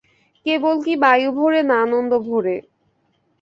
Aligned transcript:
কেবল 0.45 0.75
কি 0.85 0.93
বায়ুভরে 1.03 1.61
না 1.63 1.75
আনন্দভরে। 1.83 2.55